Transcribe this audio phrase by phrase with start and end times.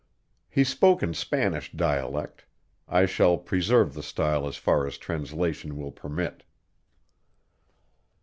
[0.49, 2.45] He spoke in Spanish dialect;
[2.89, 6.41] I shall preserve the style as far as translation will permit.